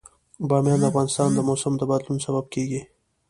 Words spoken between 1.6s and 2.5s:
د بدلون سبب